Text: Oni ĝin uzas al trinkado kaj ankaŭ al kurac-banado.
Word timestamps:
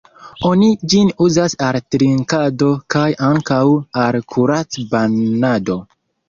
Oni 0.51 0.67
ĝin 0.93 1.09
uzas 1.25 1.55
al 1.65 1.77
trinkado 1.95 2.69
kaj 2.95 3.03
ankaŭ 3.29 3.61
al 4.05 4.19
kurac-banado. 4.35 5.79